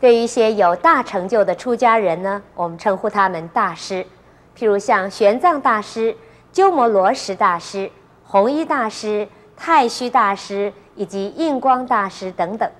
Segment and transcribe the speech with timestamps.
[0.00, 4.06] 对于一些有大成就的出家人呢，我们称呼他们大师，
[4.56, 6.16] 譬如像玄奘大师、
[6.52, 7.90] 鸠摩罗什大师、
[8.24, 9.26] 弘一大师、
[9.56, 12.70] 太虚大师以及印光大师等等。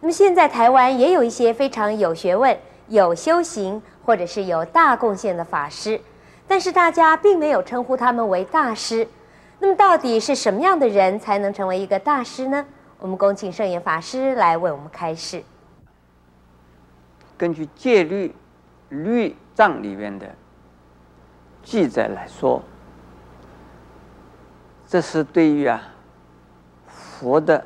[0.00, 2.56] 那么现在台湾也有一些非常有学问、
[2.88, 5.98] 有修行或者是有大贡献的法师，
[6.46, 9.08] 但是大家并没有称呼他们为大师。
[9.58, 12.64] 那么到底是什么样的人才能成为一个大师呢？
[13.00, 15.42] 我们恭请圣严法师来为我们开示。
[17.38, 18.34] 根据戒律
[18.88, 20.34] 律藏里面的
[21.62, 22.60] 记载来说，
[24.88, 25.80] 这是对于啊
[26.88, 27.64] 佛的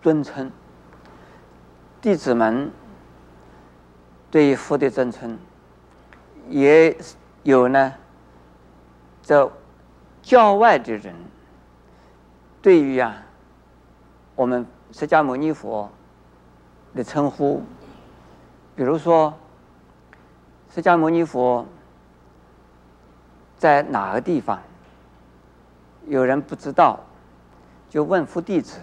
[0.00, 0.50] 尊称，
[2.00, 2.70] 弟子们
[4.30, 5.38] 对于佛的尊称，
[6.48, 6.96] 也
[7.42, 7.94] 有呢，
[9.22, 9.52] 这
[10.22, 11.14] 教外的人
[12.62, 13.22] 对于啊
[14.34, 15.90] 我们释迦牟尼佛
[16.94, 17.62] 的称呼。
[18.78, 19.34] 比如说，
[20.72, 21.66] 释迦牟尼佛
[23.56, 24.56] 在哪个地方？
[26.06, 27.00] 有人不知道，
[27.90, 28.78] 就问佛弟子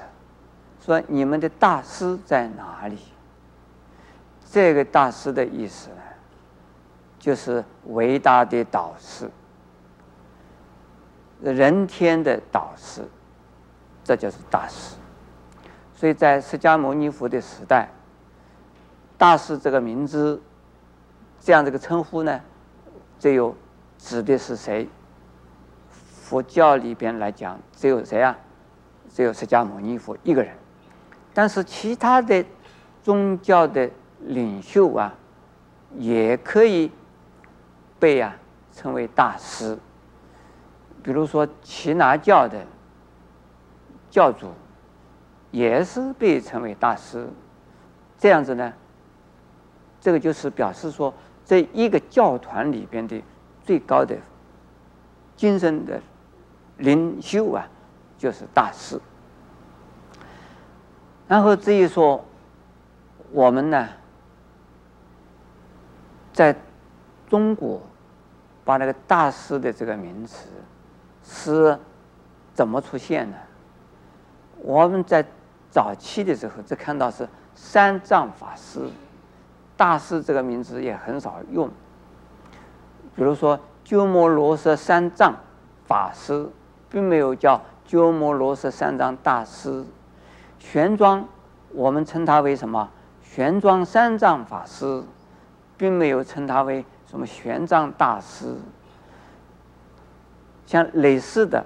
[0.82, 3.00] 说：“你们的大师在哪里？”
[4.52, 6.02] 这个大师的意思呢，
[7.18, 9.32] 就是伟大的导师，
[11.42, 13.02] 人天的导师，
[14.04, 14.98] 这就是大师。
[15.94, 17.88] 所以在释迦牟尼佛的时代。
[19.26, 20.40] 大师这个名字，
[21.40, 22.40] 这样这个称呼呢，
[23.18, 23.56] 只有
[23.98, 24.88] 指的是谁？
[25.90, 28.38] 佛教里边来讲，只有谁啊？
[29.09, 30.56] 只有释迦牟尼佛一个人。
[31.34, 32.46] 但是其他的
[33.02, 35.12] 宗教的领袖啊，
[35.96, 36.92] 也可以
[37.97, 38.38] 被啊
[38.72, 39.75] 称为大师。
[41.02, 42.63] 比如说耆那教的
[44.12, 44.52] 教主，
[45.50, 47.28] 也是被称为大师。
[48.19, 48.72] 这样子呢？
[50.06, 51.12] 这个就是表示说，
[51.44, 53.20] 这一个教团里边的
[53.64, 54.16] 最高的
[55.36, 56.00] 精神的
[56.78, 57.68] 领袖啊，
[58.16, 59.02] 就是大师。
[61.28, 62.24] 然后至于说，
[63.32, 63.90] 我们呢，
[66.32, 66.56] 在
[67.28, 67.82] 中国
[68.64, 70.48] 把那个大师的这个名词
[71.24, 71.80] 是
[72.54, 73.38] 怎么出现呢？
[74.58, 75.26] 我们在
[75.72, 78.88] 早期的时候只看到是三藏法师。
[79.78, 81.69] 大师这个名字也很少用，
[83.16, 85.36] 比如说鸠摩罗什三藏
[85.86, 86.50] 法师，
[86.90, 89.86] 并没有叫鸠摩罗什三藏大师。
[90.59, 91.24] 玄奘，
[91.69, 92.90] 我们称他为什么？
[93.22, 95.03] 玄奘三藏法师，
[95.78, 98.56] 并没有称他为什么玄奘大师。
[100.66, 101.66] 像类似的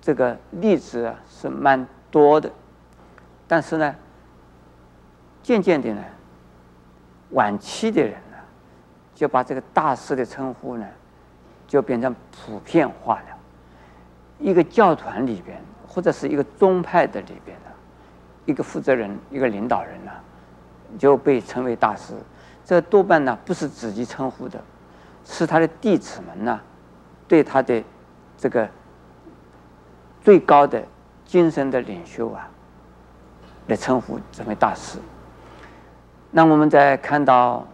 [0.00, 2.50] 这个例子是蛮多的，
[3.46, 3.94] 但是呢，
[5.42, 6.02] 渐渐的呢。
[7.30, 8.36] 晚期的人呢，
[9.14, 10.86] 就把这个大师的称呼呢，
[11.66, 13.38] 就变成普遍化了。
[14.38, 17.70] 一个教团里边，或者是一个宗派的里边的，
[18.46, 20.12] 一个负责人、一个领导人呢，
[20.98, 22.14] 就被称为大师。
[22.64, 24.58] 这多半呢不是自己称呼的，
[25.24, 26.60] 是他的弟子们呢，
[27.26, 27.82] 对他的
[28.36, 28.68] 这个
[30.22, 30.82] 最高的
[31.24, 32.48] 精神的领袖啊，
[33.66, 34.98] 来称呼成为大师。
[36.30, 37.66] 那我们在看到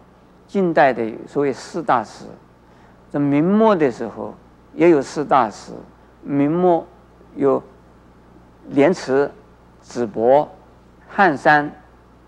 [0.47, 2.25] 近代的所谓四大师，
[3.11, 4.33] 在明末的时候
[4.75, 5.73] 也有四大师，
[6.23, 6.87] 明末
[7.35, 7.61] 有
[8.69, 9.29] 莲池、
[9.81, 10.49] 子博、
[11.09, 11.71] 汉山、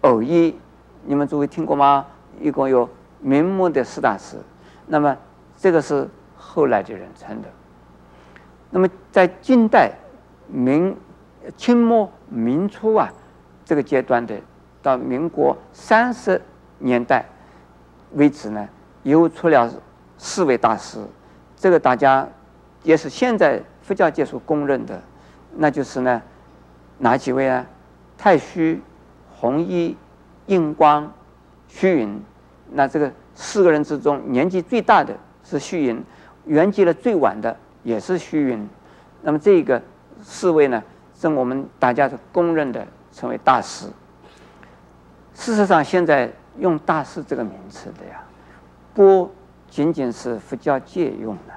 [0.00, 0.58] 偶一，
[1.04, 2.04] 你们诸位听过吗？
[2.40, 2.88] 一共有
[3.20, 4.36] 明末的四大师。
[4.88, 5.16] 那么
[5.56, 7.48] 这个是后来的人称的。
[8.70, 9.92] 那么在近代
[10.48, 10.96] 明、
[11.56, 13.12] 清末明初啊
[13.64, 14.34] 这个阶段的。
[14.86, 16.40] 到民国三十
[16.78, 17.24] 年代
[18.12, 18.68] 为止呢，
[19.02, 19.68] 又出了
[20.16, 21.00] 四位大师，
[21.56, 22.24] 这个大家
[22.84, 25.02] 也是现在佛教界所公认的，
[25.56, 26.22] 那就是呢
[26.98, 27.66] 哪几位啊？
[28.16, 28.80] 太虚、
[29.34, 29.96] 弘一、
[30.46, 31.12] 印光、
[31.66, 32.22] 虚云。
[32.70, 35.12] 那这个四个人之中，年纪最大的
[35.42, 36.00] 是虚云，
[36.44, 38.68] 圆寂了最晚的也是虚云。
[39.22, 39.82] 那么这个
[40.22, 40.80] 四位呢，
[41.18, 43.88] 是我们大家都公认的，成为大师。
[45.38, 48.22] 事实上，现在用“大师”这个名词的呀，
[48.94, 49.30] 不
[49.68, 51.52] 仅仅是佛教界用的，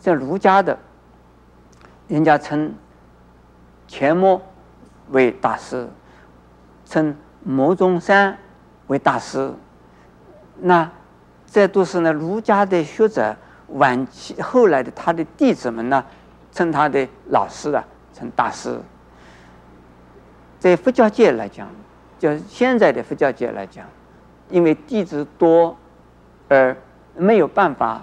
[0.00, 0.76] 在儒家的，
[2.08, 2.74] 人家称
[3.86, 4.42] 钱穆
[5.10, 5.88] 为大师，
[6.84, 8.36] 称牟宗三
[8.88, 9.54] 为大师，
[10.58, 10.90] 那
[11.46, 13.34] 这都是呢儒家的学者
[13.68, 16.04] 晚期后来的他的弟子们呢，
[16.52, 17.82] 称他的老师啊，
[18.12, 18.78] 称大师。
[20.58, 21.68] 在佛教界来讲。
[22.20, 23.86] 就现在的佛教界来讲，
[24.50, 25.74] 因为弟子多，
[26.48, 26.76] 而
[27.16, 28.02] 没有办法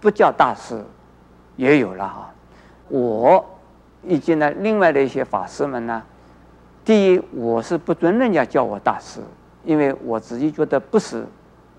[0.00, 0.82] 不叫大师，
[1.56, 2.30] 也有了哈。
[2.88, 3.44] 我
[4.02, 6.02] 以及呢，另外的一些法师们呢，
[6.82, 9.20] 第一，我是不准人家叫我大师，
[9.64, 11.26] 因为我自己觉得不是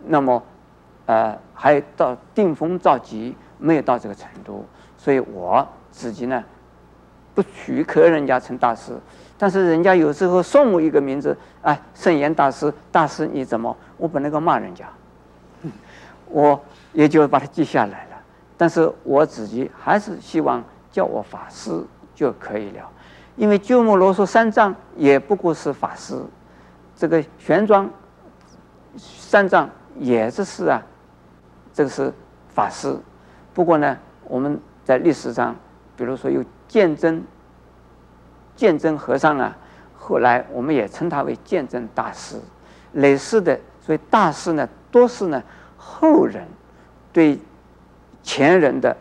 [0.06, 0.44] 那么，
[1.07, 4.63] 呃，还到顶峰造极，没有到这个程度，
[4.95, 6.44] 所以我自己呢，
[7.38, 8.94] 不许可人家称大师。
[9.38, 13.78] 但是人家有时候送我一个名字，哎，圣严大师，大师你怎么？
[13.95, 14.88] 我不能够骂人家，
[16.28, 16.60] 我
[16.92, 18.18] 也就把它记下来了。
[18.57, 21.69] 但是我自己还是希望叫我法师
[22.16, 22.89] 就可以了，
[23.36, 26.19] 因为鸠摩罗什三藏也不过是法师，
[26.95, 27.88] 这个玄奘
[28.98, 29.69] 三藏
[30.00, 30.81] 也是是啊，
[31.72, 32.12] 这个是
[32.50, 32.98] 法师。
[33.54, 35.56] 不过呢，我们在历史上，
[35.97, 37.21] 比如说有鉴真。
[38.55, 39.55] 鉴真和尚啊，
[39.95, 42.41] 后来我们也称他为鉴真大师。
[42.94, 45.44] 类似的，所以大师呢，多是呢
[45.77, 46.44] 后人
[47.13, 47.38] 对
[48.23, 48.97] 前人的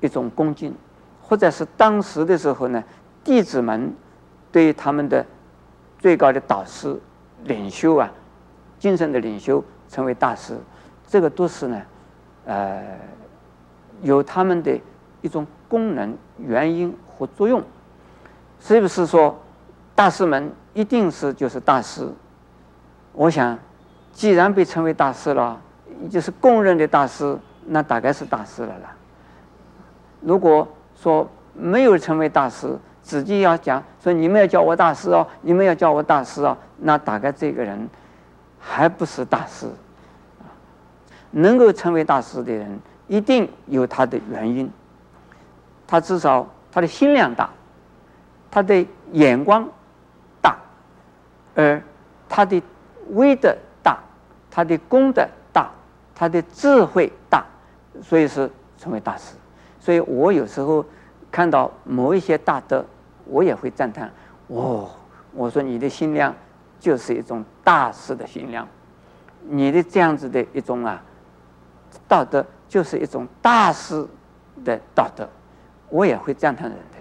[0.00, 0.74] 一种恭敬，
[1.22, 2.84] 或者是当时的时候呢，
[3.24, 3.90] 弟子们
[4.52, 5.24] 对他们的
[5.98, 6.94] 最高的导师、
[7.44, 8.12] 领袖啊，
[8.78, 10.58] 精神的领袖称为大师，
[11.06, 11.82] 这个都是呢，
[12.44, 12.82] 呃，
[14.02, 14.78] 有他们的
[15.20, 17.62] 一种功能、原因和作用。
[18.60, 19.38] 是不是说
[19.94, 22.08] 大师们一定是就是大师？
[23.12, 23.58] 我想，
[24.12, 25.60] 既然被称为大师了，
[26.10, 27.36] 就是公认的大师，
[27.66, 28.94] 那大概是大师了啦。
[30.20, 30.66] 如果
[30.96, 37.88] 说没有成为大师，自己要讲说你们要叫我大师哦，你们要叫我大师哦，那大概这个人
[38.58, 39.66] 还不是大师。
[41.30, 44.70] 能够成为大师的人，一定有他的原因，
[45.88, 47.50] 他至少他的心量大。
[48.50, 49.68] 他的眼光
[50.40, 50.56] 大，
[51.54, 51.80] 而
[52.30, 52.60] 他的
[53.10, 53.98] 威德大，
[54.50, 55.70] 他的功德大，
[56.14, 57.44] 他的智慧大，
[58.02, 59.34] 所以是成为大师。
[59.78, 60.82] 所以我有时候
[61.30, 62.82] 看到某一些大德，
[63.26, 64.10] 我也会赞叹：
[64.46, 64.88] 哦，
[65.34, 66.34] 我说你的心量
[66.80, 68.66] 就是一种大师的心量，
[69.42, 71.02] 你的这样子的一种啊
[72.08, 74.08] 道德，就是一种大师
[74.64, 75.28] 的道德，
[75.90, 76.98] 我也会赞叹人的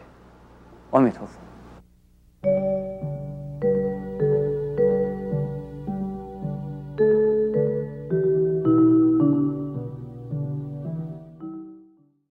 [0.92, 2.97] 阿弥陀佛。